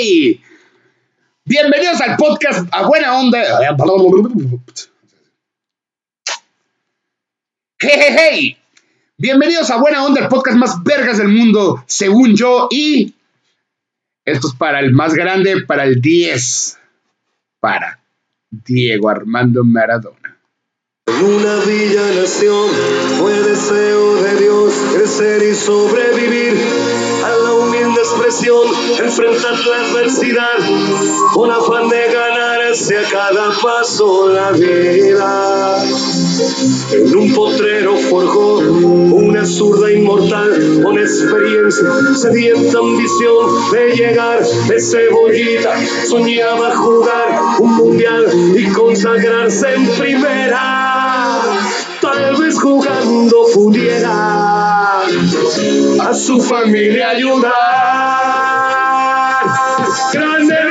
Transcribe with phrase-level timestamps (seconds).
[0.00, 0.40] Hey,
[1.44, 3.42] Bienvenidos al podcast a buena onda.
[7.80, 8.58] Hey, hey, hey.
[9.16, 12.68] Bienvenidos a Buena Onda, el podcast más vergas del mundo, según yo.
[12.70, 13.12] Y
[14.24, 16.78] esto es para el más grande, para el 10,
[17.58, 18.00] para
[18.50, 20.38] Diego Armando Maradona.
[21.06, 22.70] En una villa nación
[23.18, 27.07] fue deseo de Dios crecer y sobrevivir
[28.98, 30.58] enfrentar la adversidad,
[31.32, 35.76] con afán de ganarse a cada paso la vida.
[36.92, 45.74] En un potrero forjó una zurda inmortal con experiencia, sedienta ambición de llegar de cebollita.
[46.06, 50.77] Soñaba jugar un mundial y consagrarse en primera
[52.18, 55.02] tal vez jugando pudiera
[56.00, 57.52] a su familia ayudar.
[60.12, 60.68] Grande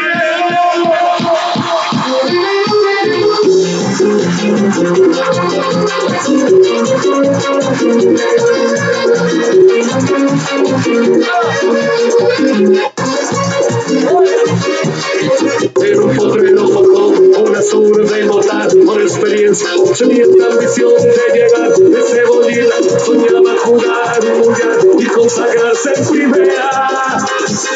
[15.81, 19.69] En un potrero forjó una zurda inmortal por experiencia.
[19.97, 22.99] Tenía la ambición de llegar de cebollita.
[23.05, 26.69] Soñaba jugar un mundial y consagrarse en primera.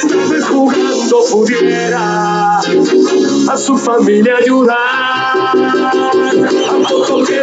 [0.09, 4.77] Tal vez jugando pudiera a su familia ayudar.
[4.77, 5.53] A
[6.89, 7.41] poco que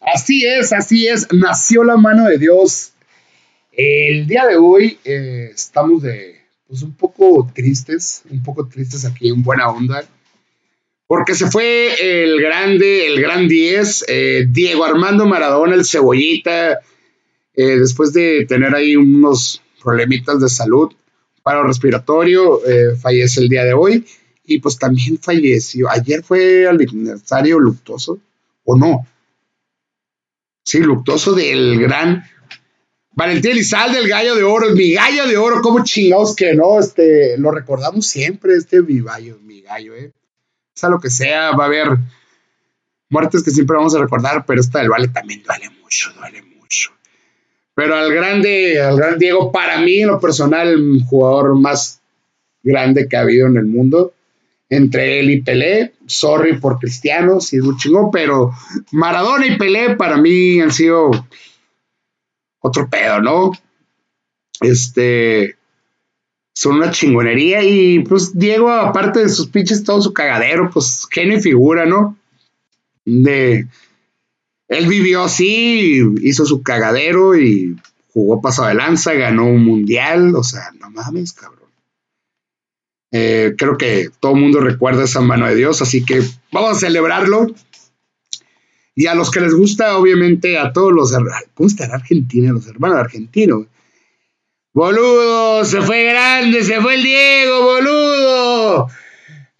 [0.00, 2.92] Así es, así es, nació la mano de Dios.
[3.72, 9.28] El día de hoy eh, estamos de, pues un poco tristes, un poco tristes aquí
[9.28, 10.04] en Buena Onda,
[11.14, 16.80] porque se fue el grande, el gran 10, eh, Diego Armando Maradona, el cebollita,
[17.54, 20.92] eh, después de tener ahí unos problemitas de salud,
[21.44, 24.04] paro respiratorio, eh, fallece el día de hoy
[24.44, 25.88] y pues también falleció.
[25.88, 28.18] Ayer fue aniversario luctuoso,
[28.64, 29.06] ¿o no?
[30.64, 32.24] Sí, luctuoso del gran
[33.12, 37.38] Valentín Elizalde, el gallo de oro, mi gallo de oro, como chingados que no, este,
[37.38, 40.12] lo recordamos siempre, este mi gallo, mi gallo, eh.
[40.74, 41.98] Sea lo que sea, va a haber
[43.10, 46.90] muertes que siempre vamos a recordar, pero esta del Vale también duele mucho, duele mucho.
[47.74, 52.00] Pero al grande, al gran Diego, para mí, en lo personal, el jugador más
[52.62, 54.14] grande que ha habido en el mundo.
[54.68, 58.50] Entre él y Pelé, sorry por Cristiano, si es un chingón, pero
[58.92, 61.10] Maradona y Pelé para mí han sido
[62.60, 63.52] otro pedo, ¿no?
[64.60, 65.56] Este.
[66.54, 71.40] Son una chingonería y pues Diego, aparte de sus pinches, todo su cagadero, pues genio
[71.40, 72.16] figura, ¿no?
[73.04, 73.66] De.
[74.68, 77.76] Él vivió así, hizo su cagadero y
[78.12, 81.68] jugó paso de lanza, ganó un mundial, o sea, no mames, cabrón.
[83.10, 86.80] Eh, creo que todo el mundo recuerda esa mano de Dios, así que vamos a
[86.80, 87.48] celebrarlo.
[88.96, 91.12] Y a los que les gusta, obviamente, a todos los.
[91.54, 92.52] ¿Cómo estará Argentina?
[92.52, 93.66] Los hermanos argentinos.
[94.74, 98.88] Boludo, se fue grande, se fue el Diego, boludo.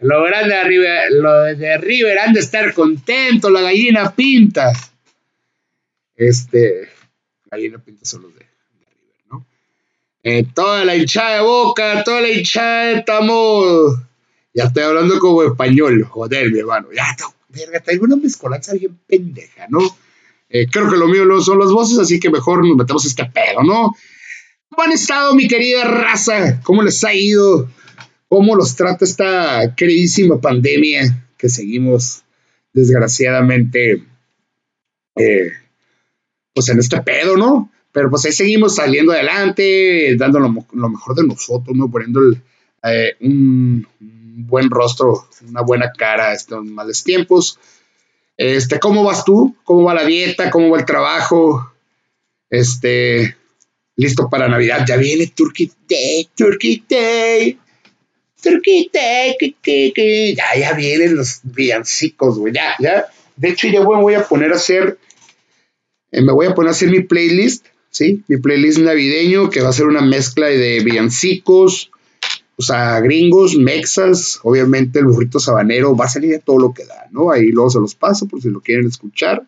[0.00, 4.72] Lo grande de River, lo de River han de estar contento, la gallina pinta.
[6.16, 6.88] Este,
[7.48, 9.46] gallina pinta son los de, de River, ¿no?
[10.24, 13.96] Eh, toda la hinchada de boca, toda la hinchada estamos.
[14.52, 16.88] Ya estoy hablando como español, joder, mi hermano.
[16.92, 19.78] Ya, no, verga, traigo una mezcolanza bien pendeja, ¿no?
[20.48, 23.26] Eh, creo que lo mío no son las voces, así que mejor nos metemos este
[23.26, 23.92] pedo, ¿no?
[24.74, 26.60] ¿Cómo han estado, mi querida raza?
[26.64, 27.70] ¿Cómo les ha ido?
[28.28, 32.24] ¿Cómo los trata esta queridísima pandemia que seguimos,
[32.72, 34.02] desgraciadamente,
[35.14, 35.52] eh,
[36.52, 37.70] pues en este pedo, ¿no?
[37.92, 41.88] Pero pues ahí seguimos saliendo adelante, dando lo, mejor de nosotros, ¿no?
[41.88, 42.20] Poniendo
[42.82, 47.60] eh, un, buen rostro, una buena cara estos males tiempos.
[48.36, 49.54] Este, ¿cómo vas tú?
[49.62, 50.50] ¿Cómo va la dieta?
[50.50, 51.72] ¿Cómo va el trabajo?
[52.50, 53.36] Este,
[53.96, 54.84] listo para Navidad.
[54.86, 57.58] Ya viene Turkey Day, Turkey Day.
[58.42, 60.34] Turkey Day, que, que, que.
[60.34, 62.52] Ya, ya vienen los villancicos, güey.
[62.52, 63.06] Ya, ya.
[63.36, 64.98] De hecho, ya voy a poner a hacer.
[66.12, 68.22] Eh, me voy a poner a hacer mi playlist, ¿sí?
[68.28, 71.90] Mi playlist navideño, que va a ser una mezcla de villancicos,
[72.56, 76.84] o sea, gringos, mexas, obviamente el burrito sabanero, va a salir a todo lo que
[76.84, 77.32] da, ¿no?
[77.32, 79.44] Ahí luego se los paso por si lo quieren escuchar.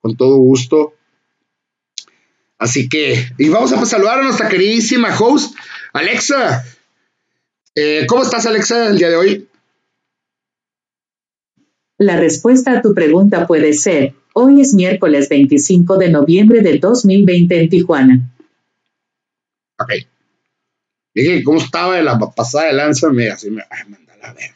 [0.00, 0.94] Con todo gusto.
[2.62, 5.56] Así que, y vamos a saludar a nuestra queridísima host,
[5.92, 6.64] Alexa.
[7.74, 9.48] Eh, ¿Cómo estás, Alexa, el día de hoy?
[11.98, 17.62] La respuesta a tu pregunta puede ser, hoy es miércoles 25 de noviembre de 2020
[17.62, 18.32] en Tijuana.
[19.80, 19.94] Ok.
[21.16, 23.10] Dije, ¿cómo estaba de la pasada de lanza?
[23.10, 24.52] Me, así me, ay, mandala a ver.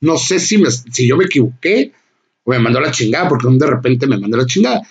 [0.00, 1.92] No sé si, me, si yo me equivoqué
[2.42, 4.82] o me mandó la chingada, porque de repente me mandó la chingada.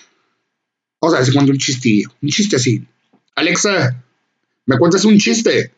[1.04, 2.84] O sea, se cuenta un chistillo, un chiste así.
[3.34, 4.02] Alexa,
[4.66, 5.72] ¿me cuentas un chiste?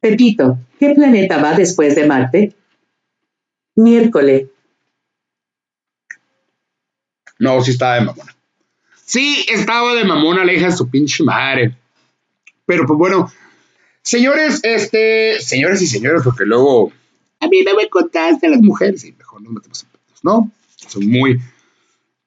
[0.00, 2.54] Pepito, ¿qué planeta va después de Marte?
[3.76, 4.48] Miércoles.
[7.38, 8.36] No, sí estaba de mamona.
[9.04, 11.76] Sí, estaba de mamona, de su pinche madre.
[12.66, 13.32] Pero pues bueno,
[14.02, 16.92] señores, este, señores y señores, porque luego
[17.40, 20.52] a mí no me contaste las mujeres, y mejor no metemos en pedos, ¿no?
[20.76, 21.40] Son muy,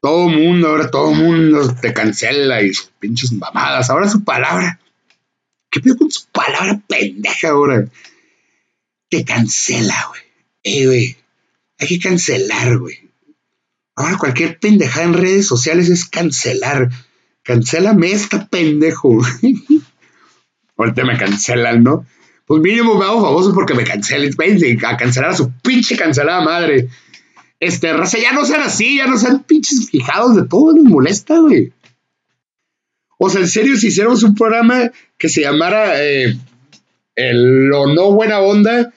[0.04, 3.90] todo mundo, ahora todo mundo te cancela y sus pinches mamadas.
[3.90, 4.78] Ahora su palabra.
[5.72, 7.88] ¿Qué pedo con su palabra pendeja ahora?
[9.08, 10.22] Te cancela, güey.
[10.64, 11.18] Eh, güey.
[11.80, 13.00] Hay que cancelar, güey.
[13.96, 16.90] Ahora cualquier pendejada en redes sociales es cancelar.
[17.42, 19.22] Cancélame esta pendejo.
[20.78, 22.06] Ahorita me cancelan, ¿no?
[22.46, 24.36] Pues mínimo me hago famoso porque me cancelen.
[24.86, 26.90] A cancelar a su pinche cancelada madre.
[27.64, 31.40] Este, raza, ya no sean así, ya no sean pinches fijados de todo, nos molesta,
[31.40, 31.72] güey.
[33.18, 36.38] O sea, en serio, si hiciéramos un programa que se llamara eh,
[37.16, 38.94] el, Lo No Buena Onda,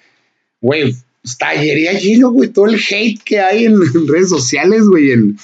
[0.60, 3.78] güey, estallaría lleno, güey, todo el hate que hay en,
[4.08, 5.38] redes sociales, güey, en,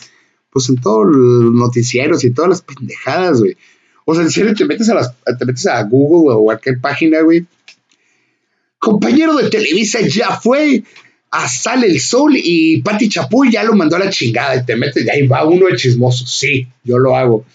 [0.50, 3.56] pues en todos los noticieros y todas las pendejadas, güey.
[4.04, 6.80] O sea, en serio, te metes a, las, te metes a Google o a cualquier
[6.80, 7.46] página, güey.
[8.80, 10.82] Compañero de Televisa ya fue
[11.32, 14.76] a Sale el Sol y Pati Chapuy ya lo mandó a la chingada y te
[14.76, 16.26] metes y ahí va uno de chismoso.
[16.26, 17.46] Sí, yo lo hago.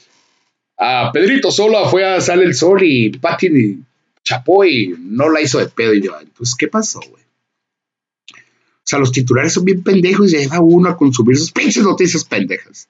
[0.79, 3.77] A Pedrito Sola fue a Sale el Sol y Pati
[4.23, 7.23] Chapuy no la hizo de pedo y yo, entonces, ¿qué pasó, güey?
[7.23, 11.83] O sea, los titulares son bien pendejos y ahí va uno a consumir sus pinches
[11.83, 12.89] noticias pendejas.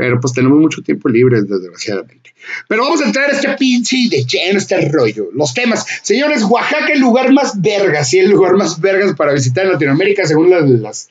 [0.00, 2.32] Pero pues tenemos mucho tiempo libre, desgraciadamente.
[2.66, 5.28] Pero vamos a entrar a este pinche de lleno, este rollo.
[5.34, 5.84] Los temas.
[6.00, 10.26] Señores, Oaxaca, el lugar más vergas, sí, el lugar más vergas para visitar en Latinoamérica,
[10.26, 10.48] según
[10.80, 11.10] las,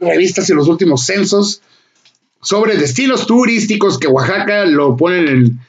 [0.00, 1.62] revistas y los últimos censos.
[2.42, 5.60] Sobre destinos turísticos que Oaxaca lo ponen en,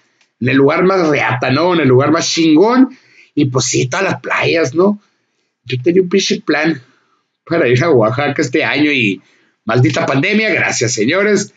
[0.49, 1.75] el lugar más reata, ¿no?
[1.75, 2.89] En el lugar más chingón.
[3.35, 4.99] Y pues sí, todas las playas, ¿no?
[5.63, 6.81] Yo tenía un pinche plan
[7.45, 9.21] para ir a Oaxaca este año y
[9.63, 11.53] maldita pandemia, gracias señores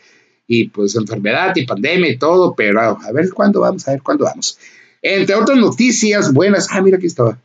[0.53, 4.25] y pues enfermedad y pandemia y todo, pero a ver cuándo vamos, a ver cuándo
[4.25, 4.57] vamos.
[5.01, 7.39] Entre otras noticias buenas, ah, mira aquí estaba.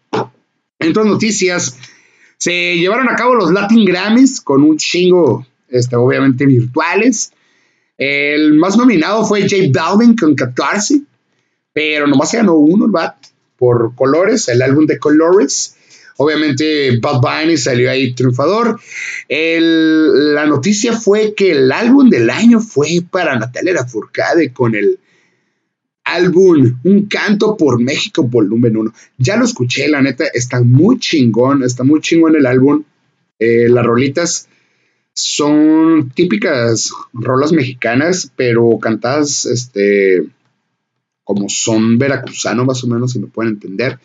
[0.80, 1.78] Entre otras noticias,
[2.36, 7.32] se llevaron a cabo los Latin Grammys con un chingo, este, obviamente virtuales.
[7.96, 11.02] El más nominado fue J Balvin con 14,
[11.72, 12.92] pero nomás se ganó uno.
[13.56, 15.75] Por Colores, el álbum de Colores.
[16.18, 18.80] Obviamente Bad Bunny salió ahí triunfador.
[19.28, 24.98] la noticia fue que el álbum del año fue para Natalia Lafourcade con el
[26.06, 28.92] álbum Un canto por México volumen 1.
[29.18, 32.84] Ya lo escuché, la neta, está muy chingón, está muy chingón el álbum.
[33.38, 34.48] Eh, las rolitas
[35.12, 40.26] son típicas rolas mexicanas, pero cantadas este,
[41.24, 43.98] como son veracruzano, más o menos, si me pueden entender.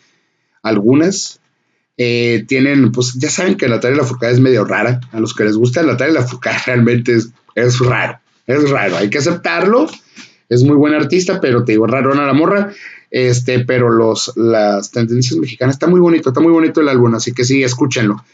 [0.62, 1.40] Algunas,
[2.04, 5.00] eh, tienen, pues ya saben que la la Lafourcade es medio rara.
[5.12, 8.18] A los que les gusta la la Lafourcade realmente es, es raro.
[8.46, 9.88] Es raro, hay que aceptarlo.
[10.48, 12.72] Es muy buen artista, pero te digo, raro a la morra.
[13.10, 17.32] Este, pero los, las tendencias mexicanas, está muy bonito, está muy bonito el álbum, así
[17.32, 18.24] que sí, escúchenlo.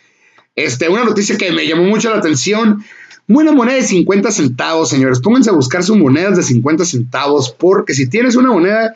[0.55, 2.85] Este, una noticia que me llamó mucho la atención.
[3.27, 5.21] Una moneda de 50 centavos, señores.
[5.21, 8.95] Pónganse a buscar sus monedas de 50 centavos, porque si tienes una moneda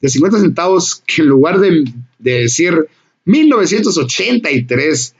[0.00, 1.84] de 50 centavos que en lugar de,
[2.18, 2.88] de decir
[3.24, 5.14] 1983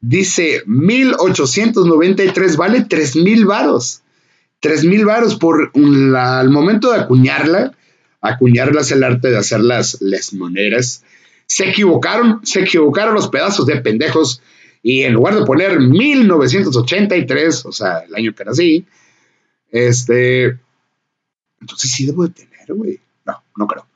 [0.00, 4.02] dice 1893 vale 3 mil varos.
[4.60, 7.72] 3 mil varos por el momento de acuñarla.
[8.20, 11.04] Acuñarla es el arte de hacer las, las monedas.
[11.46, 14.42] Se equivocaron, se equivocaron los pedazos de pendejos.
[14.82, 18.86] Y en lugar de poner 1983, o sea, el año que nací,
[19.70, 20.58] este.
[21.60, 23.00] Entonces sí debo de tener, güey.
[23.26, 23.87] No, no creo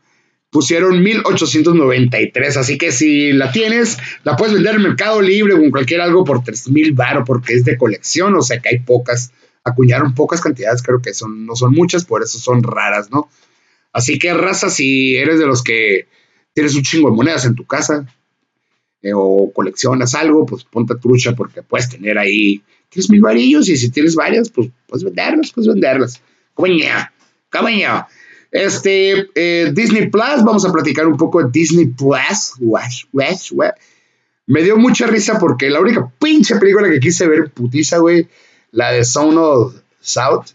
[0.53, 2.57] pusieron 1893.
[2.59, 6.25] Así que si la tienes, la puedes vender en Mercado Libre o en cualquier algo
[6.25, 8.37] por 3000 bar porque es de colección.
[8.37, 9.33] O sea que hay pocas,
[9.65, 13.31] acuñaron pocas cantidades, creo que son, no son muchas, por eso son raras, ¿no?
[13.95, 16.07] Así que raza, si eres de los que
[16.53, 18.07] tienes un chingo de monedas en tu casa
[19.01, 23.91] eh, o coleccionas algo, pues ponte trucha porque puedes tener ahí 3000 varillos y si
[23.91, 26.21] tienes varias, pues puedes venderlas, puedes venderlas.
[26.53, 27.11] Coña,
[27.49, 28.07] cabaña.
[28.53, 32.53] Este, eh, Disney Plus, vamos a platicar un poco de Disney Plus.
[34.47, 38.29] Me dio mucha risa porque la única pinche película que quise ver putiza, güey,
[38.71, 40.49] la de Sound of South,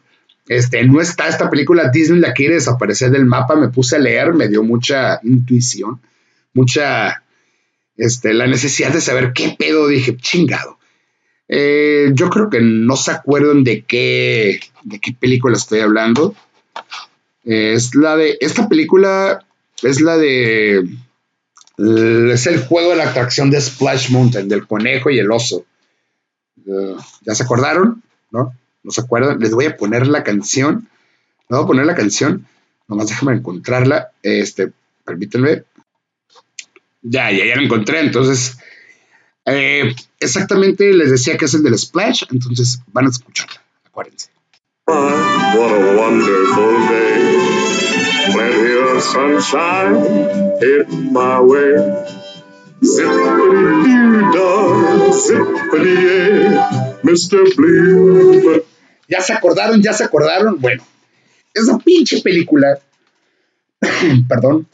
[0.47, 4.33] este, no está esta película, Disney la quiere desaparecer del mapa, me puse a leer,
[4.33, 5.99] me dio mucha intuición,
[6.53, 7.23] mucha,
[7.97, 10.77] este, la necesidad de saber qué pedo, dije, chingado.
[11.49, 16.35] Eh, yo creo que no se acuerdan de qué, de qué película estoy hablando.
[17.47, 19.45] Es la de, esta película
[19.81, 20.85] es la de,
[21.77, 25.65] es el juego de la atracción de Splash Mountain, del conejo y el oso.
[26.65, 28.03] Eh, ¿Ya se acordaron?
[28.31, 28.53] ¿No?
[28.83, 29.39] ¿No se acuerdan?
[29.39, 30.89] Les voy a poner la canción.
[31.47, 32.45] Les voy a poner la canción.
[32.89, 34.11] Nomás déjame encontrarla.
[34.21, 34.73] Este,
[35.05, 35.63] permítanme.
[37.01, 38.01] Ya, ya, ya la encontré.
[38.01, 38.57] Entonces,
[39.45, 42.23] eh, exactamente les decía que es el del Splash.
[42.29, 43.61] Entonces, van a escucharla.
[43.85, 44.31] Acuérdense.
[44.89, 47.19] Ah, what a wonderful day.
[48.31, 49.99] Plenty of sunshine
[50.63, 51.75] in my way.
[52.79, 56.55] Zippity-doo-dah, zippity
[57.03, 57.43] Mr.
[57.57, 58.63] Blue.
[59.09, 59.81] ¿Ya se acordaron?
[59.81, 60.61] ¿Ya se acordaron?
[60.61, 60.81] Bueno,
[61.53, 62.79] esa pinche película,
[64.29, 64.69] perdón,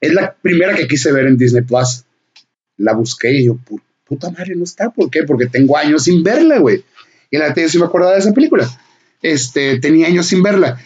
[0.00, 2.04] es la primera que quise ver en Disney Plus.
[2.76, 3.58] La busqué y yo,
[4.04, 4.90] puta madre, no está.
[4.90, 5.24] ¿Por qué?
[5.24, 6.84] Porque tengo años sin verla, güey.
[7.32, 8.70] Y la neta yo sí me acordaba de esa película.
[9.22, 10.80] Este, tenía años sin verla.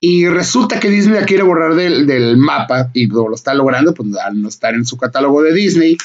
[0.00, 4.40] Y resulta que Disney la quiere borrar del, mapa y lo, está logrando, pues al
[4.40, 5.96] no estar en su catálogo de Disney.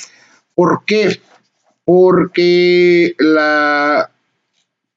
[0.56, 1.20] ¿Por qué?
[1.84, 4.12] Porque la,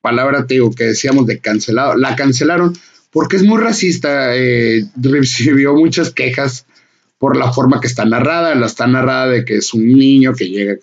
[0.00, 2.74] palabra, te digo, que decíamos de cancelado, la cancelaron
[3.14, 6.66] porque es muy racista, eh, recibió muchas quejas
[7.16, 10.48] por la forma que está narrada, la está narrada de que es un niño que
[10.48, 10.76] llega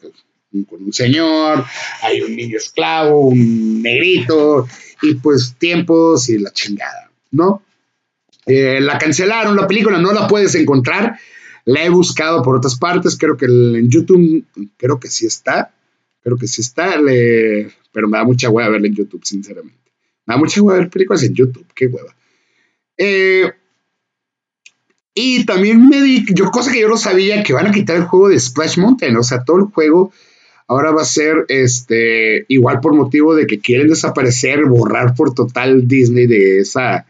[0.68, 1.66] con un señor,
[2.02, 4.68] hay un niño esclavo, un negrito,
[5.02, 7.64] y pues tiempos y la chingada, ¿no?
[8.46, 11.20] Eh, la cancelaron la película, no la puedes encontrar,
[11.66, 14.46] la he buscado por otras partes, creo que en YouTube,
[14.78, 15.74] creo que sí está,
[16.24, 16.96] creo que sí está,
[17.92, 19.92] pero me da mucha hueva verla en YouTube, sinceramente.
[20.26, 22.16] Me da mucha hueva ver películas en YouTube, qué hueva.
[22.98, 23.52] Eh,
[25.14, 28.06] y también me di, yo cosa que yo no sabía, que van a quitar el
[28.06, 30.12] juego de Splash Mountain, o sea, todo el juego
[30.72, 35.86] ahora va a ser este igual por motivo de que quieren desaparecer, borrar por total
[35.86, 37.06] Disney de esa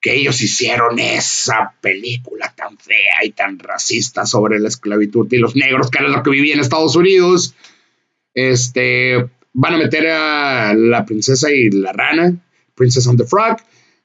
[0.00, 5.56] que ellos hicieron esa película tan fea y tan racista sobre la esclavitud y los
[5.56, 7.56] negros, que era lo que vivían en Estados Unidos.
[8.34, 9.16] Este,
[9.52, 12.36] van a meter a la princesa y la rana,
[12.76, 13.56] Princess on the Frog,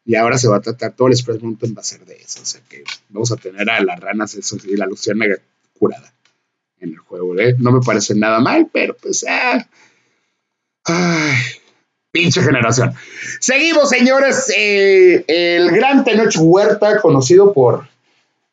[0.06, 2.42] y ahora se va a tratar todo el Express Mountain va a ser de eso.
[2.42, 4.36] O sea que vamos a tener a las ranas
[4.66, 5.38] y la mega
[5.78, 6.12] curada
[6.82, 7.40] en el juego.
[7.40, 7.56] ¿eh?
[7.58, 9.26] No me parece nada mal, pero pues.
[9.28, 9.66] Ah,
[10.86, 11.36] ay,
[12.12, 12.94] pinche generación.
[13.40, 14.52] Seguimos, señores.
[14.56, 17.88] Eh, el gran Tenoch Huerta, conocido por,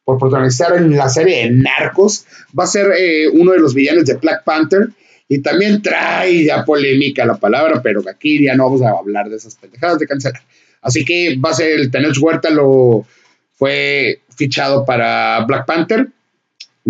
[0.05, 2.27] por protagonizar en la serie de Narcos,
[2.59, 4.91] va a ser eh, uno de los villanos de Black Panther.
[5.31, 9.37] Y también trae ya polémica la palabra, pero aquí ya no vamos a hablar de
[9.37, 10.41] esas pendejadas de cancelar.
[10.81, 13.05] Así que va a ser el Tenoch Huerta, lo
[13.53, 16.09] fue fichado para Black Panther.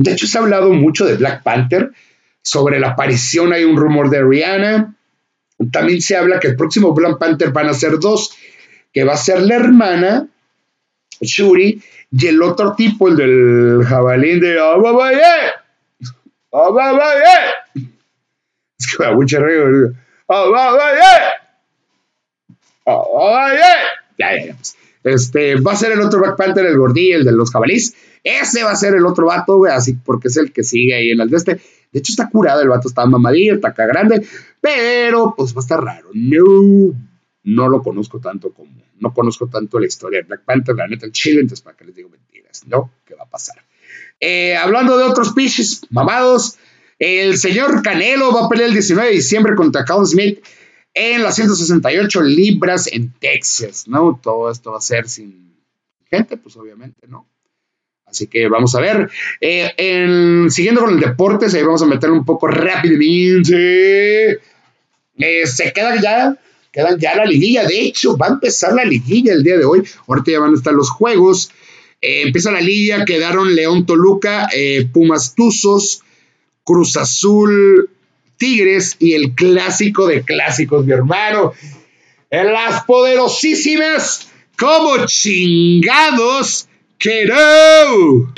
[0.01, 1.91] De hecho, se ha hablado mucho de Black Panther.
[2.41, 4.95] Sobre la aparición hay un rumor de Rihanna.
[5.73, 8.33] También se habla que el próximo Black Panther van a ser dos,
[8.93, 10.29] que va a ser la hermana,
[11.21, 15.21] Shuri, y el otro tipo, el del jabalín de Ababaye.
[16.53, 17.55] Ababaye.
[18.79, 19.95] Es que me da mucha río.
[25.05, 27.95] Este, va a ser el otro Black Panther, el gordillo, el de los jabalís.
[28.25, 31.21] Ese va a ser el otro vato, así porque es el que sigue ahí en
[31.21, 31.61] el de este.
[31.93, 34.27] De hecho, está curado, el vato está mamadillo, está acá grande,
[34.61, 36.11] pero pues va a estar raro.
[36.13, 36.95] No,
[37.45, 41.07] no lo conozco tanto como, no conozco tanto la historia de Black Panther, la neta,
[41.07, 42.91] el chile, entonces para que les digo mentiras, ¿no?
[43.07, 43.65] ¿Qué va a pasar?
[44.21, 46.59] Eh, hablando de otros pitches mamados,
[46.99, 50.45] el señor Canelo va a pelear el 19 de diciembre contra Carl Smith
[50.99, 54.19] en las 168 libras en Texas, ¿no?
[54.23, 55.55] Todo esto va a ser sin
[56.11, 57.27] gente, pues obviamente, ¿no?
[58.07, 59.11] Así que vamos a ver.
[59.41, 64.41] Eh, siguiendo con el deporte, ahí vamos a meter un poco rápidamente.
[65.19, 66.37] Eh, se quedan ya,
[66.73, 67.65] quedan ya la liguilla.
[67.67, 69.83] De hecho, va a empezar la liguilla el día de hoy.
[70.07, 71.51] Ahorita ya van a estar los juegos.
[72.01, 74.49] Eh, empieza la liguilla, quedaron León Toluca,
[74.93, 76.03] Pumas Tuzos,
[76.65, 77.91] Cruz Azul,
[78.39, 81.53] Tigres y el clásico de clásicos, mi hermano.
[82.31, 86.69] En las poderosísimas, como chingados,
[86.99, 88.33] que no.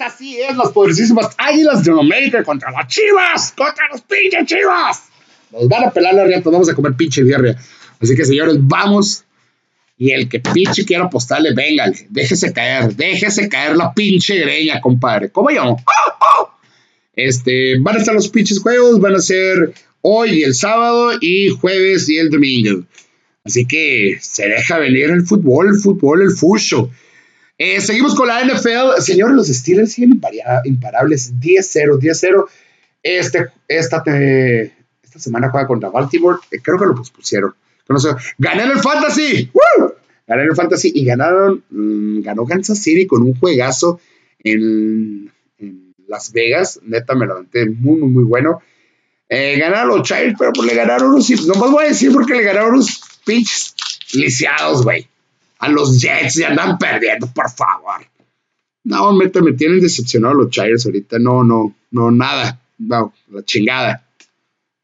[0.00, 5.02] Así es, las poderosísimas águilas de América contra las chivas, contra los pinches chivas.
[5.52, 7.56] nos van a pelar la riata, vamos a comer pinche birria.
[8.00, 9.24] Así que señores, vamos.
[10.00, 15.28] Y el que pinche quiera apostarle, véngale, déjese caer, déjese caer la pinche greña, compadre.
[15.28, 15.76] ¿Cómo yo?
[17.14, 22.08] Este, van a estar los pinches juegos, van a ser hoy el sábado y jueves
[22.08, 22.82] y el domingo.
[23.44, 26.90] Así que se deja venir el fútbol, el fútbol, el fucho.
[27.58, 29.02] Eh, seguimos con la NFL.
[29.02, 30.18] Señores, los Steelers siguen
[30.64, 31.34] imparables.
[31.34, 32.46] 10-0, 10-0.
[33.02, 36.38] Este, esta, esta semana juega contra Baltimore.
[36.50, 37.54] Eh, creo que lo pospusieron.
[37.90, 37.98] No
[38.38, 39.50] Ganaron el Fantasy.
[39.52, 39.92] ¡Woo!
[40.26, 41.64] Ganaron el Fantasy y ganaron.
[41.70, 44.00] Mm, ganó Kansas City con un juegazo
[44.38, 45.30] en,
[46.06, 46.80] Las Vegas.
[46.84, 48.62] Neta, me levanté muy, muy, muy bueno.
[49.28, 51.46] Eh, ganaron los Chiefs, pero pues le ganaron unos.
[51.46, 53.74] No más voy a decir porque le ganaron unos pinches
[54.14, 55.06] lisiados, güey.
[55.58, 58.06] A los Jets y andan perdiendo, por favor.
[58.84, 61.18] No, me, me tienen decepcionado los Chiefs ahorita.
[61.18, 62.60] No, no, no, nada.
[62.78, 64.06] No, la chingada.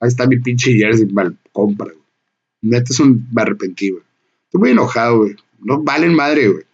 [0.01, 2.06] Ahí está mi pinche jersey, mal compra, güey.
[2.69, 4.01] Neta es un arrepentido.
[4.45, 5.37] Estoy muy enojado, güey.
[5.61, 6.65] No valen madre, güey.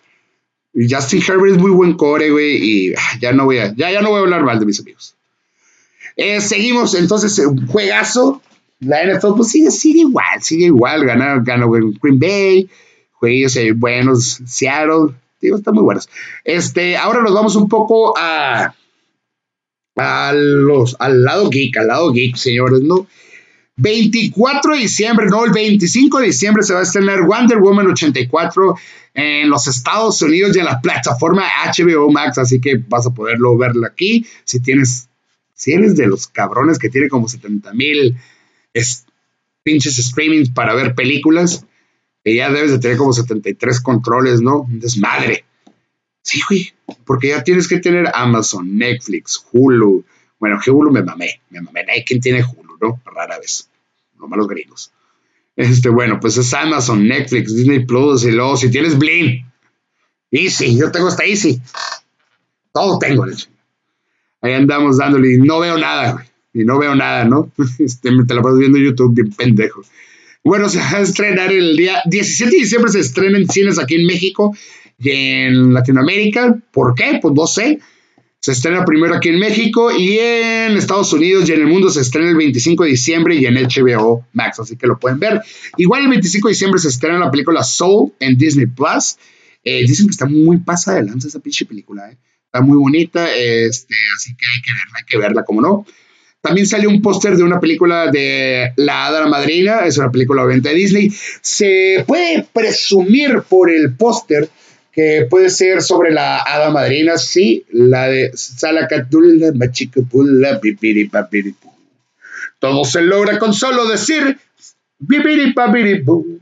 [0.75, 2.57] Justin Herbert es muy buen core, güey.
[2.57, 4.81] Y ah, ya no voy a, ya, ya no voy a hablar mal de mis
[4.81, 5.15] amigos.
[6.17, 8.43] Eh, seguimos, entonces, un juegazo.
[8.81, 11.05] La NFL, pues sigue, sigue igual, sigue igual.
[11.05, 12.69] Gana, gana Green Bay,
[13.13, 15.15] juegos eh, buenos, Seattle.
[15.41, 16.09] Digo, están muy buenos.
[16.45, 18.75] Este, ahora nos vamos un poco a,
[19.97, 23.07] a los, al lado geek, al lado geek, señores, ¿no?
[23.77, 28.77] 24 de diciembre, no, el 25 de diciembre se va a estrenar Wonder Woman 84
[29.15, 33.57] en los Estados Unidos y en la plataforma HBO Max, así que vas a poderlo
[33.57, 34.27] verlo aquí.
[34.45, 35.09] Si tienes,
[35.55, 38.17] si eres de los cabrones que tiene como 70 mil
[39.63, 41.67] pinches streamings para ver películas,
[42.25, 44.67] que ya debes de tener como 73 controles, ¿no?
[44.69, 45.45] Desmadre.
[46.23, 46.73] Sí, güey,
[47.05, 50.05] porque ya tienes que tener Amazon, Netflix, Hulu.
[50.39, 51.85] Bueno, Hulu me mamé, me mamé.
[51.89, 53.01] Hay quien tiene Hulu, ¿no?
[53.05, 53.71] Rara vez.
[54.19, 54.93] No los gringos.
[55.57, 59.45] Este, bueno, pues es Amazon, Netflix, Disney Plus, y luego si tienes Blim,
[60.31, 61.61] Easy, yo tengo hasta Easy.
[62.73, 63.27] Todo tengo,
[64.41, 66.27] Ahí andamos dándole y no veo nada, güey.
[66.55, 67.51] Y no veo nada, ¿no?
[67.79, 69.83] Este, te lo vas viendo en YouTube, bien pendejo.
[70.43, 73.95] Bueno, se va a estrenar el día 17 de diciembre, se estrena en cines aquí
[73.95, 74.57] en México
[74.99, 76.57] y en Latinoamérica.
[76.73, 77.19] ¿Por qué?
[77.23, 77.79] Pues no sé.
[78.43, 82.01] Se estrena primero aquí en México y en Estados Unidos y en el mundo se
[82.01, 85.43] estrena el 25 de diciembre y en HBO Max, así que lo pueden ver.
[85.77, 89.17] Igual el 25 de diciembre se estrena la película Soul en Disney Plus.
[89.63, 92.19] Eh, dicen que está muy pasada de lanza esa pinche película, ¿eh?
[92.47, 95.87] está muy bonita, este, así que hay que verla, hay que verla, como no.
[96.41, 100.75] También salió un póster de una película de La Hada Madrina, es una película de
[100.75, 101.13] Disney.
[101.41, 104.51] Se puede presumir por el póster
[104.93, 111.11] que puede ser sobre la hada madrina, sí, la de Salacatula, Machicapula, Pipiri
[112.59, 114.39] Todo se logra con solo decir
[115.09, 116.41] Pipiri Papiripu,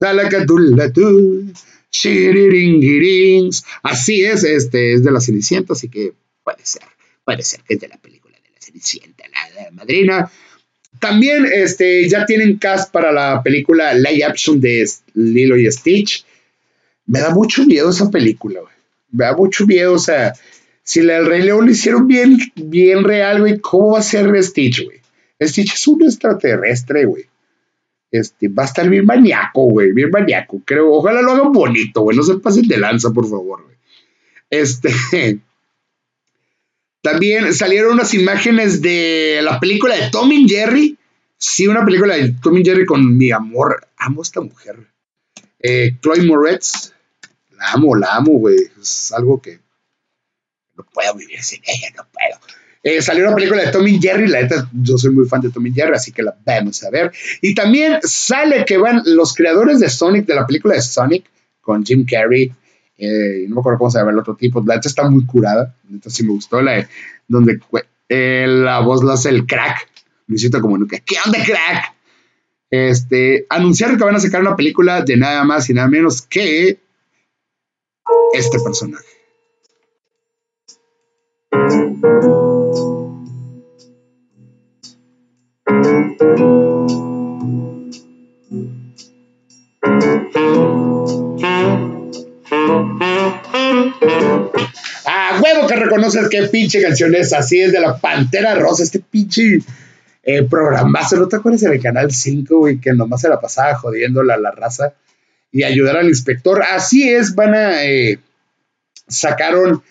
[0.00, 1.52] Salacatula, tu,
[3.82, 6.82] Así es, este es de la Cenicienta, así que puede ser,
[7.24, 10.30] puede ser que es de la película Cenicienta, la, madrina.
[11.00, 16.24] También este, ya tienen cast para la película live action de Lilo y Stitch.
[17.06, 18.72] Me da mucho miedo esa película, güey.
[19.10, 20.32] Me da mucho miedo, o sea,
[20.82, 24.42] si la del Rey León lo hicieron bien, bien real, güey, ¿cómo va a ser
[24.42, 25.00] Stitch, güey?
[25.40, 27.26] Stitch es un extraterrestre, güey.
[28.10, 30.92] Este, va a estar bien maníaco, güey, bien maníaco, creo.
[30.92, 33.76] Ojalá lo hagan bonito, güey, no se pasen de lanza, por favor, güey.
[34.50, 34.90] Este,
[37.04, 40.96] También salieron unas imágenes de la película de Tom y Jerry.
[41.36, 43.86] Sí, una película de Tom y Jerry con mi amor.
[43.98, 44.93] Amo a esta mujer.
[45.60, 46.92] Eh, Chloe Moretz.
[47.56, 48.56] La amo, la amo, güey.
[48.80, 49.60] Es algo que
[50.76, 52.40] no puedo vivir sin ella, no puedo.
[52.82, 55.50] Eh, salió una película de Tom y Jerry, la neta, yo soy muy fan de
[55.50, 57.12] Tom y Jerry, así que la vamos a ver.
[57.40, 61.24] Y también sale que van los creadores de Sonic, de la película de Sonic,
[61.62, 62.52] con Jim Carrey,
[62.98, 65.74] eh, no me acuerdo cómo se llama el otro tipo, la neta está muy curada,
[65.88, 66.86] la sí me gustó, la
[67.26, 67.58] donde
[68.10, 69.88] eh, la voz la hace el crack,
[70.26, 71.93] necesito como nunca, ¿qué onda crack?
[72.76, 76.80] Este, anunciaron que van a sacar una película de nada más y nada menos que
[78.32, 79.04] este personaje.
[95.06, 97.32] Ah, huevo que reconoces qué pinche canción es.
[97.32, 99.60] Así es de la Pantera Rosa, este pinche
[100.24, 101.16] eh, programazo.
[101.16, 102.80] ¿No te acuerdas del Canal 5, güey?
[102.80, 104.94] Que nomás se la pasaba jodiéndola a la raza
[105.52, 106.62] y ayudar al inspector.
[106.62, 107.84] Así es, van a.
[107.84, 108.18] Eh,
[109.06, 109.82] sacaron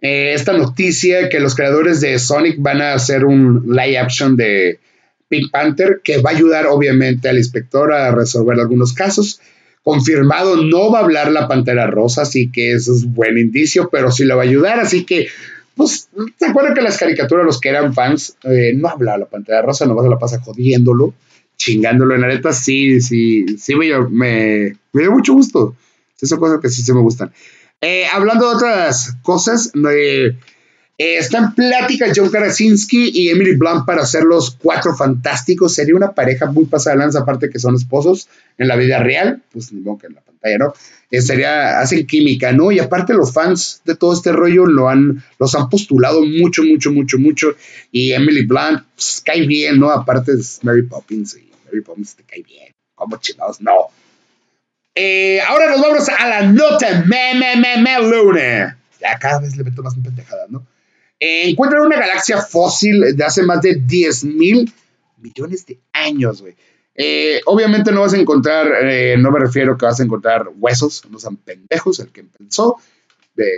[0.00, 4.80] eh, esta noticia que los creadores de Sonic van a hacer un live action de
[5.28, 9.40] Pink Panther, que va a ayudar obviamente al inspector a resolver algunos casos.
[9.84, 14.10] Confirmado, no va a hablar la Pantera Rosa, así que eso es buen indicio, pero
[14.10, 15.28] sí le va a ayudar, así que,
[15.76, 16.08] pues,
[16.38, 19.86] ¿se acuerdan que las caricaturas, los que eran fans, eh, no hablaba la Pantera Rosa,
[19.86, 21.14] nomás se la pasa jodiéndolo,
[21.56, 22.52] chingándolo en la neta?
[22.52, 25.76] Sí, sí, sí, me, me, me dio mucho gusto.
[26.20, 27.32] Esas cosas que sí se me gustan.
[27.80, 30.36] Eh, hablando de otras cosas, eh,
[30.98, 35.74] eh, está en plática John Krasinski y Emily Blunt para hacer los cuatro fantásticos.
[35.74, 38.28] Sería una pareja muy pasada lanza, aparte que son esposos
[38.58, 40.74] en la vida real, pues ni modo que en la pantalla, ¿no?
[41.20, 42.72] sería, hacen química, ¿no?
[42.72, 46.90] Y aparte los fans de todo este rollo lo han, los han postulado mucho, mucho,
[46.90, 47.54] mucho, mucho.
[47.90, 49.90] Y Emily Blunt, pues, cae bien, ¿no?
[49.90, 52.72] Aparte es Mary Poppins y Mary Poppins te cae bien.
[52.94, 53.60] ¿Cómo chingados?
[53.60, 53.88] No.
[54.94, 58.78] Eh, ahora nos vamos a la nota me, me, me, me, luna.
[59.00, 60.64] Ya cada vez le meto más pendejada, ¿no?
[61.24, 64.72] Eh, encuentran una galaxia fósil de hace más de 10 mil
[65.18, 66.56] millones de años, güey.
[66.96, 68.66] Eh, obviamente no vas a encontrar,
[69.18, 72.76] no me refiero que vas a encontrar huesos, no son pendejos, el que pensó,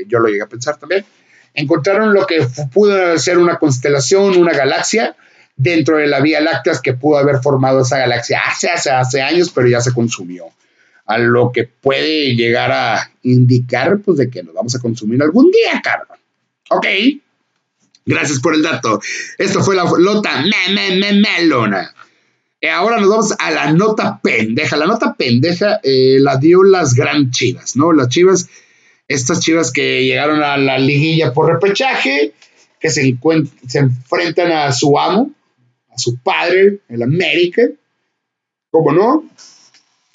[0.06, 1.06] yo lo llegué a pensar también.
[1.54, 5.16] Encontraron lo que pudo ser una constelación, una galaxia,
[5.56, 9.50] dentro de la Vía Láctea que pudo haber formado esa galaxia hace, hace, hace años,
[9.54, 10.44] pero ya se consumió
[11.06, 15.50] a lo que puede llegar a indicar, pues, de que nos vamos a consumir algún
[15.50, 16.18] día, cabrón.
[16.68, 16.86] Ok.
[18.06, 19.00] Gracias por el dato.
[19.38, 21.94] Esto fue la nota me, me, me, melona.
[22.60, 24.76] Eh, ahora nos vamos a la nota pendeja.
[24.76, 27.92] La nota pendeja eh, la dio las gran chivas, ¿no?
[27.92, 28.48] Las chivas,
[29.08, 32.32] estas chivas que llegaron a la liguilla por repechaje,
[32.78, 33.16] que se,
[33.68, 35.32] se enfrentan a su amo,
[35.90, 37.62] a su padre, el América.
[38.70, 39.24] ¿Cómo no?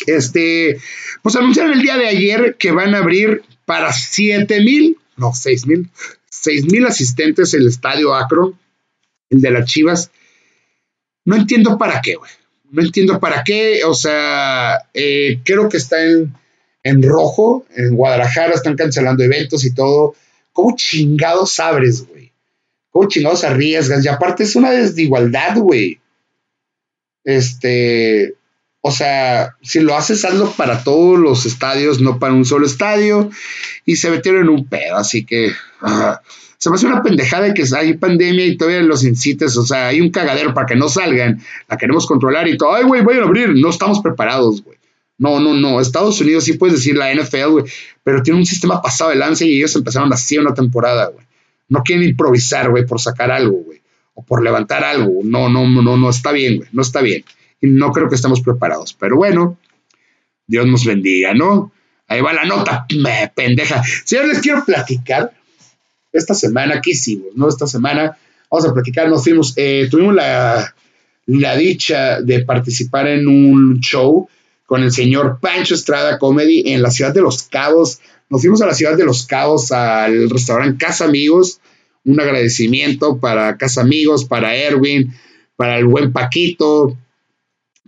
[0.05, 0.79] Este,
[1.21, 5.67] pues anunciaron el día de ayer que van a abrir para 7 mil, no, 6
[5.67, 5.89] mil,
[6.29, 8.57] 6 mil asistentes el estadio Akron,
[9.29, 10.11] el de las Chivas.
[11.25, 12.31] No entiendo para qué, güey.
[12.71, 13.83] No entiendo para qué.
[13.83, 16.33] O sea, eh, creo que está en,
[16.83, 17.65] en rojo.
[17.75, 20.15] En Guadalajara están cancelando eventos y todo.
[20.53, 22.31] ¿Cómo chingados abres, güey?
[22.89, 24.03] ¿Cómo chingados arriesgas?
[24.03, 25.99] Y aparte es una desigualdad, güey.
[27.23, 28.35] Este,
[28.81, 33.29] o sea, si lo haces, hazlo para todos los estadios, no para un solo estadio.
[33.85, 35.51] Y se metieron en un pedo, así que
[36.57, 39.57] se me hace una pendejada de que hay pandemia y todavía los incites.
[39.57, 41.41] O sea, hay un cagadero para que no salgan.
[41.67, 42.73] La queremos controlar y todo.
[42.73, 43.49] Ay, güey, vayan a abrir.
[43.55, 44.77] No estamos preparados, güey.
[45.17, 45.81] No, no, no.
[45.81, 47.65] Estados Unidos sí puedes decir la NFL, güey.
[48.03, 51.25] Pero tiene un sistema pasado de lance y ellos empezaron así una temporada, güey.
[51.67, 53.81] No quieren improvisar, güey, por sacar algo, güey.
[54.13, 55.19] O por levantar algo.
[55.23, 56.69] No, no, no, no está bien, güey.
[56.71, 57.25] No está bien
[57.61, 58.93] y no creo que estemos preparados.
[58.93, 59.57] Pero bueno,
[60.47, 61.71] Dios nos bendiga, ¿no?
[62.07, 63.83] Ahí va la nota, me pendeja.
[64.07, 65.31] Yo les quiero platicar,
[66.11, 67.35] esta semana, ¿qué hicimos?
[67.35, 67.47] ¿No?
[67.47, 68.17] Esta semana
[68.49, 70.73] vamos a platicar, nos fuimos, eh, tuvimos la,
[71.27, 74.27] la dicha de participar en un show
[74.65, 77.99] con el señor Pancho Estrada Comedy en la ciudad de Los Cabos.
[78.29, 81.59] Nos fuimos a la ciudad de Los Cabos al restaurante Casa Amigos.
[82.05, 85.13] Un agradecimiento para Casa Amigos, para Erwin,
[85.55, 86.97] para el buen Paquito,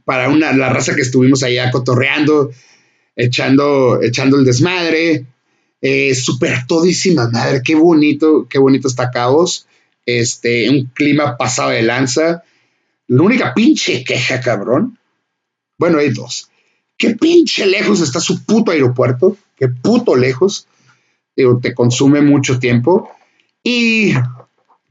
[0.06, 2.52] para una, la raza que estuvimos allá cotorreando,
[3.16, 5.26] echando, echando el desmadre.
[5.84, 9.68] Eh, super todísima madre, qué bonito, qué bonito está Cabos.
[10.06, 12.44] Este, un clima pasado de lanza.
[13.08, 14.98] La única pinche queja, cabrón.
[15.78, 16.50] Bueno, hay dos.
[16.98, 19.38] Qué pinche lejos está su puto aeropuerto.
[19.56, 20.68] Qué puto lejos.
[21.36, 23.10] Digo, te consume mucho tiempo.
[23.64, 24.14] Y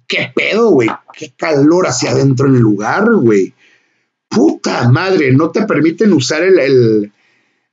[0.06, 0.88] qué pedo, güey.
[1.12, 3.54] Qué calor hacia adentro en el lugar, güey
[4.30, 7.12] puta madre, no te permiten usar el,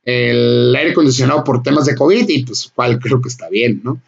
[0.04, 4.02] aire acondicionado por temas de COVID y pues cual creo que está bien, ¿no?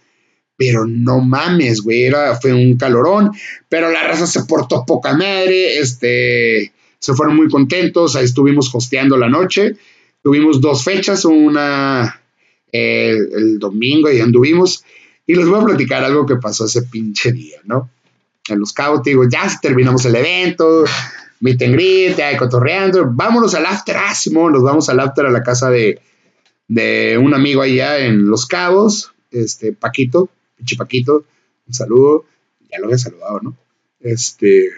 [0.56, 3.30] Pero no mames, güey, era, fue un calorón,
[3.68, 9.16] pero la raza se portó poca madre, este, se fueron muy contentos, ahí estuvimos hosteando
[9.16, 9.76] la noche,
[10.22, 12.20] tuvimos dos fechas, una
[12.72, 14.84] eh, el domingo y anduvimos,
[15.26, 17.90] y les voy a platicar algo que pasó ese pinche día, ¿no?
[18.48, 20.84] En Los Cabos, te digo, ya terminamos el evento,
[21.40, 24.12] meet and greet, cotorreando, vámonos al after, ah,
[24.50, 26.00] nos vamos al after a la casa de,
[27.18, 31.24] un amigo allá en Los Cabos, este, Paquito, pinche Paquito,
[31.66, 32.26] un saludo,
[32.70, 33.56] ya lo había saludado, ¿no?
[34.00, 34.68] Este,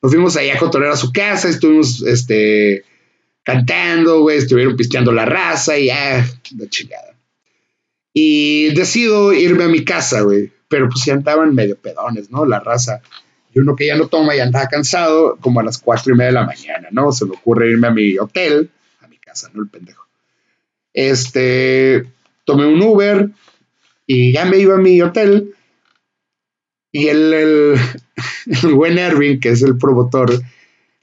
[0.00, 2.84] nos fuimos allá a cotorrear a su casa, estuvimos, este,
[3.42, 7.14] cantando, güey, estuvieron pisteando la raza y ya, la chingada.
[8.12, 12.44] Y decido irme a mi casa, güey, pero pues ya andaban medio pedones, ¿no?
[12.44, 13.02] La raza.
[13.54, 16.28] Y uno que ya no toma y andaba cansado, como a las cuatro y media
[16.28, 17.12] de la mañana, ¿no?
[17.12, 19.62] Se me ocurre irme a mi hotel, a mi casa, ¿no?
[19.62, 20.04] El pendejo.
[20.92, 22.06] Este,
[22.44, 23.30] tomé un Uber
[24.06, 25.54] y ya me iba a mi hotel.
[26.90, 27.32] Y el,
[28.62, 30.32] el, buen Erwin, que es el promotor,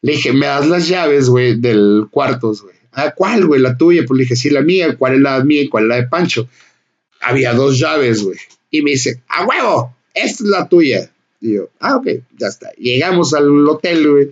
[0.02, 2.76] Le dije, ¿me das las llaves, güey, del cuarto, güey?
[2.94, 3.62] Ah, ¿cuál, güey?
[3.62, 4.04] La tuya.
[4.06, 4.98] Pues le dije, sí, la mía.
[4.98, 6.50] ¿Cuál es la mía y cuál es la de Pancho?
[7.22, 8.38] Había dos llaves, güey.
[8.70, 9.96] Y me dice, ¡a huevo!
[10.14, 11.11] Esta es la tuya.
[11.42, 12.72] Y yo, ah, ok, ya está.
[12.74, 14.32] Llegamos al hotel, güey.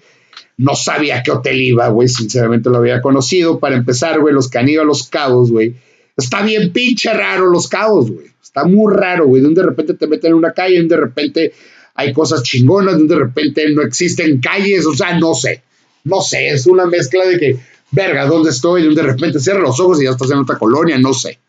[0.58, 2.08] No sabía qué hotel iba, güey.
[2.08, 3.60] Sinceramente lo había conocido.
[3.60, 5.76] Para empezar, güey, los que han ido a los cabos, güey.
[6.16, 8.28] Está bien pinche raro los cabos, güey.
[8.42, 9.42] Está muy raro, güey.
[9.42, 11.54] De de repente te meten en una calle, de repente
[11.96, 14.86] hay cosas chingonas, de repente no existen calles.
[14.86, 15.64] O sea, no sé.
[16.04, 16.50] No sé.
[16.50, 17.58] Es una mezcla de que,
[17.92, 18.84] verga, ¿dónde estoy?
[18.84, 21.00] De de repente cierra los ojos y ya estás en otra colonia.
[21.00, 21.40] No sé.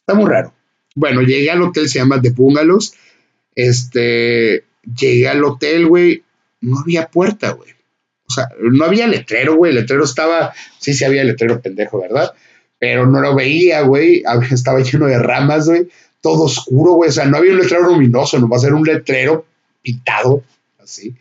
[0.00, 0.54] Está muy raro.
[0.94, 2.94] Bueno, llegué al hotel, se llama The Bungalows.
[3.54, 4.64] Este,
[4.96, 6.22] llegué al hotel, güey.
[6.60, 7.70] No había puerta, güey.
[8.28, 9.70] O sea, no había letrero, güey.
[9.70, 12.34] El letrero estaba, sí, sí había letrero pendejo, ¿verdad?
[12.78, 14.22] Pero no lo veía, güey.
[14.50, 15.88] Estaba lleno de ramas, güey.
[16.20, 17.10] Todo oscuro, güey.
[17.10, 19.46] O sea, no había un letrero luminoso, no va a ser un letrero
[19.82, 20.42] pintado,
[20.78, 21.14] así.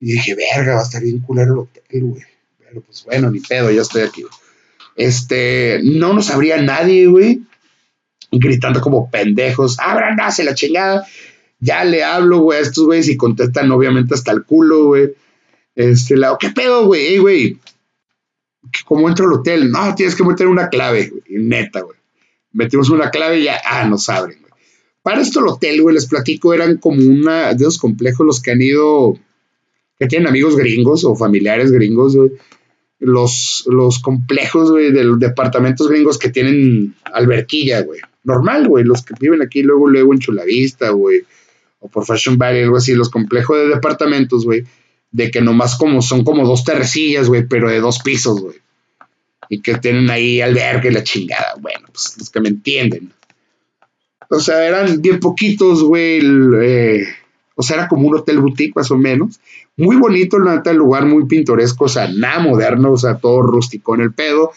[0.00, 2.22] Y dije, verga, va a estar bien culero el hotel, güey.
[2.58, 4.24] Pero pues bueno, ni pedo, ya estoy aquí.
[4.96, 7.42] Este, no nos abría nadie, güey.
[8.32, 11.06] Gritando como pendejos, abran, hace la chingada.
[11.60, 15.14] Ya le hablo, güey, a estos güeyes y contestan, obviamente, hasta el culo, güey.
[15.74, 17.06] Este, lado, ¿qué pedo, güey?
[17.06, 17.58] Ey, güey,
[18.86, 19.70] ¿cómo entro al hotel?
[19.70, 21.22] No, tienes que meter una clave, güey.
[21.42, 21.96] Neta, güey.
[22.52, 24.52] Metimos una clave y ya, ah, nos abren, güey.
[25.02, 28.50] Para esto el hotel, güey, les platico, eran como una de los complejos los que
[28.50, 29.18] han ido,
[29.98, 32.32] que tienen amigos gringos o familiares gringos, güey.
[32.98, 38.00] Los, los complejos, güey, de los departamentos gringos que tienen alberquilla, güey.
[38.24, 41.24] Normal, güey, los que viven aquí luego, luego en Chulavista, güey,
[41.80, 44.64] o por Fashion Valley, algo así, los complejos de departamentos, güey
[45.12, 48.56] de que nomás como son como dos terrecillas, güey, pero de dos pisos, güey.
[49.48, 51.54] Y que tienen ahí albergue y la chingada.
[51.60, 53.12] Bueno, pues los que me entienden.
[54.28, 56.20] O sea, eran bien poquitos, güey.
[56.62, 57.04] Eh,
[57.56, 59.40] o sea, era como un hotel boutique, más o menos.
[59.76, 63.42] Muy bonito, la neta, el lugar muy pintoresco, o sea, nada moderno, o sea, todo
[63.42, 64.52] rústico en el pedo.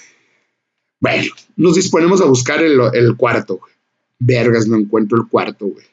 [1.00, 3.74] Bueno, nos disponemos a buscar el, el cuarto, güey.
[4.20, 5.86] Vergas, no encuentro el cuarto, güey.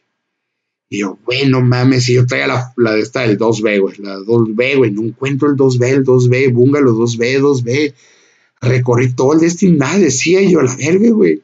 [0.93, 3.95] Y yo, güey, no mames, si yo traía la, la de esta del 2B, güey,
[3.99, 7.95] la 2B, güey, no encuentro el 2B, el 2B, búngalo, 2B, 2B.
[8.61, 11.43] Recorrí todo el destino, nada decía yo, la verga, güey.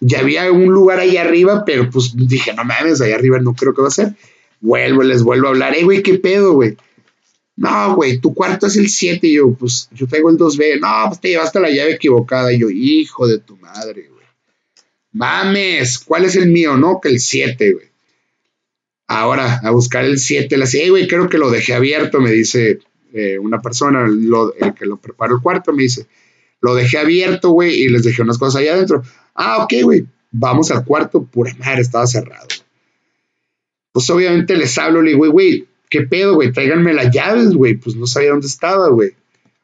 [0.00, 3.72] Ya había un lugar ahí arriba, pero pues dije, no mames, ahí arriba no creo
[3.72, 4.14] que va a ser.
[4.60, 6.76] Vuelvo, les vuelvo a hablar, eh, güey, ¿qué pedo, güey?
[7.56, 10.78] No, güey, tu cuarto es el 7, y yo, pues yo tengo el 2B.
[10.78, 12.52] No, pues te llevaste la llave equivocada.
[12.52, 14.26] Y yo, hijo de tu madre, güey.
[15.12, 16.76] Mames, ¿cuál es el mío?
[16.76, 17.89] No, que el 7, güey
[19.10, 22.78] ahora a buscar el 7, le decía, güey, creo que lo dejé abierto, me dice
[23.12, 26.06] eh, una persona, el que lo preparó el cuarto, me dice,
[26.60, 29.02] lo dejé abierto, güey, y les dejé unas cosas allá adentro.
[29.34, 32.46] Ah, ok, güey, vamos al cuarto, pura madre, estaba cerrado.
[33.90, 36.52] Pues obviamente les hablo, le digo, güey, güey, ¿qué pedo, güey?
[36.52, 39.10] Tráiganme las llaves, güey, pues no sabía dónde estaba, güey.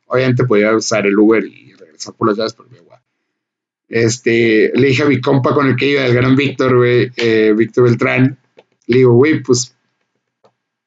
[0.06, 2.98] Obviamente podía usar el Uber y regresar por las llaves, porque, güey.
[3.88, 7.54] Este, le dije a mi compa con el que iba, el gran Víctor, güey, eh,
[7.56, 8.40] Víctor Beltrán,
[8.86, 9.74] le digo, güey, pues,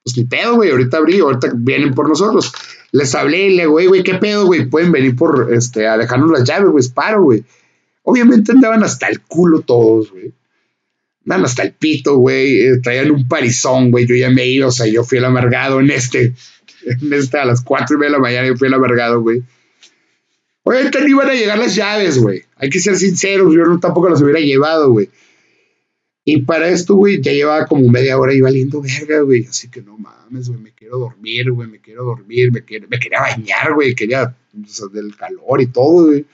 [0.03, 2.51] pues ni pedo, güey, ahorita abrí, ahorita vienen por nosotros.
[2.91, 4.65] Les hablé y le digo, güey, ¿qué pedo, güey?
[4.65, 7.43] Pueden venir por, este, a dejarnos las llaves, güey, paro, güey.
[8.03, 10.33] Obviamente andaban hasta el culo todos, güey.
[11.25, 12.61] Andaban hasta el pito, güey.
[12.61, 14.07] Eh, traían un parizón, güey.
[14.07, 16.33] Yo ya me iba, o sea, yo fui el amargado en este.
[16.85, 19.43] En este, a las cuatro y media de la mañana yo fui el amargado, güey.
[20.63, 22.43] Obviamente no iban a llegar las llaves, güey.
[22.55, 25.09] Hay que ser sinceros, yo tampoco las hubiera llevado, güey.
[26.31, 29.47] Y para esto, güey, ya llevaba como media hora y valiendo verga, güey.
[29.47, 32.99] Así que no mames, güey, me quiero dormir, güey, me quiero dormir, me, quiero, me
[32.99, 34.35] quería bañar, güey, quería,
[34.93, 36.27] del calor y todo, güey.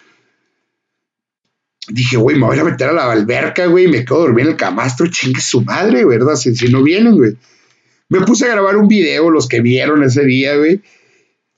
[1.88, 4.58] Dije, güey, me voy a meter a la alberca, güey, me quedo dormir en el
[4.58, 6.36] camastro, chingue su madre, ¿verdad?
[6.36, 7.38] Si, si no vienen, güey.
[8.10, 10.82] Me puse a grabar un video, los que vieron ese día, güey.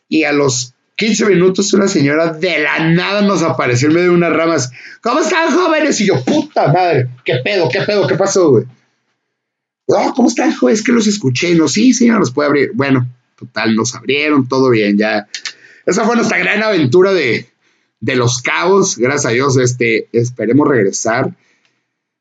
[0.09, 4.15] Y a los 15 minutos una señora de la nada nos apareció en medio de
[4.15, 4.71] unas ramas.
[5.01, 6.01] ¿Cómo están jóvenes?
[6.01, 7.69] Y yo, puta madre, ¿qué pedo?
[7.69, 8.07] ¿Qué pedo?
[8.07, 8.65] ¿Qué pasó, güey?
[9.87, 10.79] No, ¿cómo están, jóvenes?
[10.79, 11.53] Es que los escuché.
[11.53, 12.71] No, sí, señora, nos puede abrir.
[12.73, 13.07] Bueno,
[13.37, 15.27] total, nos abrieron, todo bien, ya.
[15.85, 17.47] Esa fue nuestra gran aventura de,
[17.99, 18.97] de los cabos.
[18.97, 21.35] Gracias a Dios, este, esperemos regresar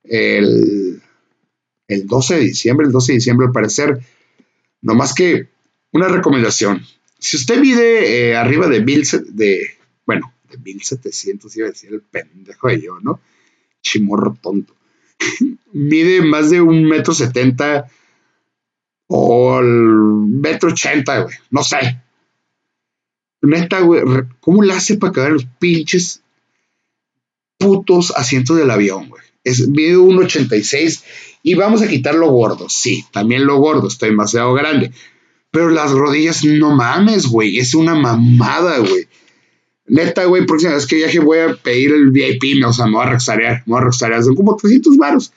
[0.04, 1.00] el,
[1.88, 4.00] el 12 de diciembre, el 12 de diciembre al parecer.
[4.82, 5.48] No más que
[5.92, 6.84] una recomendación
[7.26, 12.00] si usted mide eh, arriba de mil, de, bueno, de 1700, iba a decir el
[12.00, 13.20] pendejo de yo, ¿no?
[13.82, 14.76] Chimorro tonto.
[15.72, 17.88] mide más de un metro setenta
[19.08, 21.34] o el metro ochenta, güey.
[21.50, 22.00] No sé.
[23.42, 24.02] Neta, güey,
[24.38, 26.22] ¿cómo le hace para caber los pinches
[27.58, 29.22] putos asientos del avión, güey?
[29.42, 31.04] Es, mide un 86
[31.42, 32.68] y vamos a quitar lo gordo.
[32.68, 34.92] Sí, también lo gordo, estoy demasiado grande
[35.50, 37.58] Pero las rodillas, no mames, güey.
[37.58, 39.08] Es una mamada, güey.
[39.88, 43.06] Neta, güey, próxima vez que viaje voy a pedir el VIP, o sea, me voy
[43.06, 44.22] a rexarear, me voy a rexarear.
[44.22, 45.32] Son como 300 varos.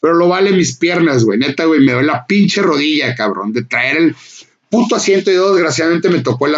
[0.00, 1.38] Pero lo vale mis piernas, güey.
[1.38, 4.16] Neta, güey, me doy la pinche rodilla, cabrón, de traer el
[4.70, 6.54] puto asiento y yo, desgraciadamente me tocó el,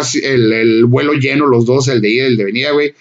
[0.53, 2.93] el, vuelo lleno, los dos, el de ida y el de venida, güey.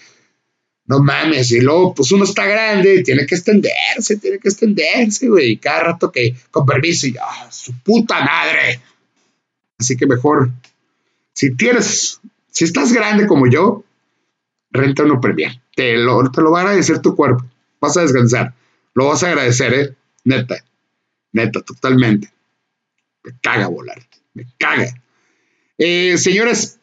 [0.87, 5.57] No mames, y luego, pues uno está grande, tiene que extenderse, tiene que extenderse, güey.
[5.59, 8.81] Cada rato que, con permiso, y ah, su puta madre.
[9.81, 10.51] Así que mejor,
[11.33, 13.83] si tienes, si estás grande como yo,
[14.71, 15.53] renta un bien.
[15.75, 17.47] Te lo, te lo va a agradecer tu cuerpo.
[17.81, 18.53] Vas a descansar.
[18.95, 19.95] Lo vas a agradecer, ¿eh?
[20.25, 20.63] Neta.
[21.33, 22.31] Neta, totalmente.
[23.25, 24.07] Me caga volar.
[24.35, 24.93] Me caga.
[25.79, 26.79] Eh, señores,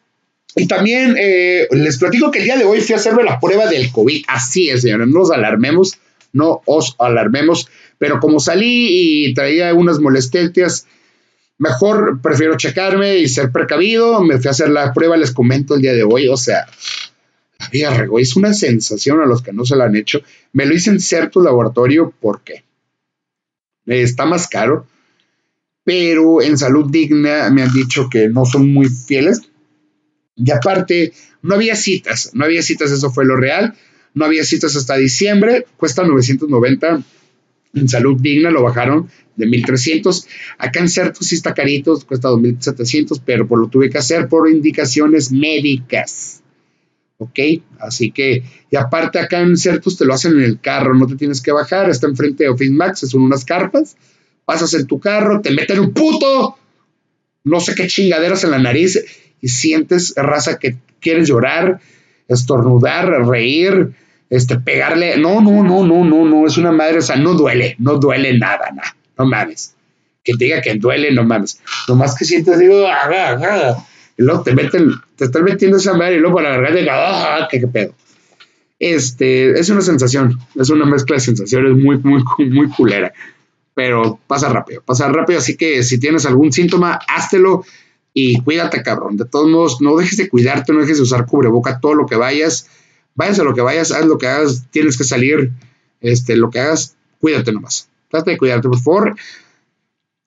[0.56, 3.68] y también eh, les platico que el día de hoy fui a hacerme la prueba
[3.68, 4.24] del COVID.
[4.26, 5.06] Así es, señores.
[5.06, 5.98] No os alarmemos.
[6.32, 7.68] No os alarmemos.
[7.98, 8.88] Pero como salí
[9.28, 10.88] y traía unas molestias,
[11.58, 14.22] mejor prefiero checarme y ser precavido.
[14.22, 16.28] Me fui a hacer la prueba, les comento el día de hoy.
[16.28, 16.66] O sea,
[17.72, 20.20] la es una sensación a los que no se la han hecho.
[20.52, 22.64] Me lo hice en cierto laboratorio, ¿por qué?
[23.86, 24.86] Está más caro,
[25.84, 29.42] pero en salud digna me han dicho que no son muy fieles.
[30.36, 33.74] Y aparte, no había citas, no había citas, eso fue lo real.
[34.14, 37.02] No había citas hasta diciembre, cuesta 990
[37.74, 40.26] en salud digna, lo bajaron de 1300.
[40.58, 44.48] Acá en Certo sí está carito, cuesta 2700, pero por lo tuve que hacer por
[44.48, 46.42] indicaciones médicas.
[47.18, 47.38] ¿ok?
[47.80, 51.16] Así que, y aparte acá en Certus te lo hacen en el carro, no te
[51.16, 53.96] tienes que bajar, está enfrente de Office Max, son unas carpas,
[54.44, 56.56] pasas en tu carro, te meten un puto,
[57.44, 59.04] no sé qué chingaderas en la nariz
[59.40, 61.80] y sientes raza que quieres llorar,
[62.28, 63.94] estornudar, reír,
[64.30, 67.76] este, pegarle, no, no, no, no, no, no, es una madre, o sea, no duele,
[67.78, 69.74] no duele nada, nada, no mames.
[70.22, 71.60] Que diga que duele, no mames.
[71.88, 73.86] Nomás que sientes, digo, ah, ah, ah
[74.18, 77.48] y luego te meten, te están metiendo esa madre y luego para la garganta, ¡ah!
[77.48, 77.94] ¿Qué, pedo?
[78.80, 83.12] Este, es una sensación, es una mezcla de sensaciones muy, muy, muy culera.
[83.74, 85.38] Pero pasa rápido, pasa rápido.
[85.38, 87.64] Así que si tienes algún síntoma, háztelo
[88.12, 89.16] y cuídate, cabrón.
[89.16, 92.16] De todos modos, no dejes de cuidarte, no dejes de usar cubreboca todo lo que
[92.16, 92.68] vayas.
[93.18, 95.50] Vayas a lo que vayas, haz lo que hagas, tienes que salir,
[96.00, 97.88] este, lo que hagas, cuídate nomás.
[98.08, 99.16] Trata de cuidarte, por favor.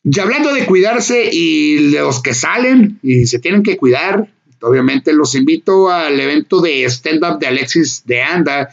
[0.04, 4.28] Y hablando de cuidarse y de los que salen y se tienen que cuidar,
[4.62, 8.68] obviamente los invito al evento de stand-up de Alexis de Anda.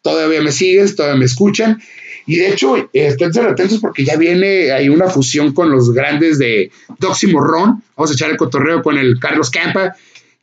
[0.03, 1.81] todavía me sigues, todavía me escuchan.
[2.27, 6.41] Y de hecho, eh, estén atentos porque ya viene, hay una fusión con los grandes
[6.41, 7.85] de Doximorrón.
[7.97, 9.95] Vamos a echar el cotorreo con el Carlos Campa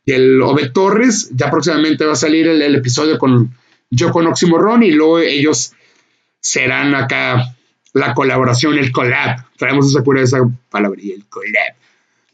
[0.06, 1.28] y el Obed Torres.
[1.34, 3.54] Ya próximamente va a salir el, episodio con
[3.90, 5.74] yo con Oximorrón y luego ellos
[6.40, 7.54] serán acá
[7.92, 9.44] la colaboración, el collab.
[9.56, 10.38] Traemos esa cura de esa
[10.70, 11.74] palabra, el collab.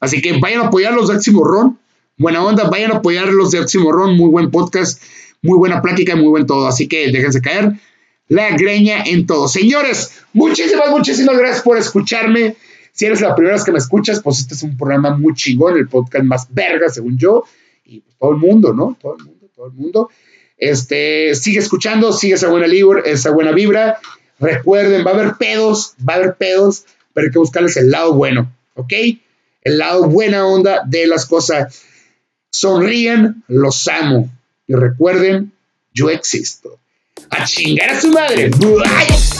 [0.00, 1.78] Así que vayan a apoyar los de Oximorrón.
[2.16, 4.16] Buena onda, vayan a apoyar los de Oximorrón.
[4.16, 5.02] Muy buen podcast,
[5.42, 6.66] muy buena plática, muy buen todo.
[6.66, 7.72] Así que déjense caer
[8.28, 9.48] la greña en todo.
[9.48, 12.56] Señores, muchísimas, muchísimas gracias por escucharme.
[12.92, 15.76] Si eres la primera vez que me escuchas, pues este es un programa muy chingón,
[15.76, 17.44] el podcast más verga, según yo,
[17.84, 18.96] y todo el mundo, ¿no?
[19.00, 20.10] Todo el mundo, todo el mundo.
[20.56, 23.98] Este, sigue escuchando, sigue esa buena, libra, esa buena vibra.
[24.38, 28.14] Recuerden, va a haber pedos, va a haber pedos, pero hay que buscarles el lado
[28.14, 28.92] bueno, ¿ok?
[29.62, 31.82] El lado buena onda de las cosas.
[32.50, 34.30] Sonríen, los amo.
[34.66, 35.52] Y recuerden,
[35.92, 36.78] yo existo.
[37.30, 38.50] ¡A chingar a su madre!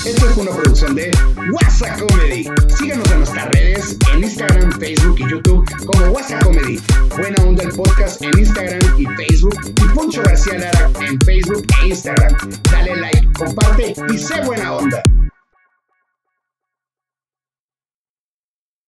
[0.05, 1.11] Esto es una producción de
[1.53, 2.45] WhatsApp Comedy.
[2.79, 6.81] Síganos en nuestras redes, en Instagram, Facebook y YouTube como WhatsApp Comedy.
[7.17, 9.57] Buena Onda el podcast en Instagram y Facebook.
[9.67, 12.37] Y Poncho García Lara en Facebook e Instagram.
[12.71, 15.03] Dale like, comparte y sé buena onda.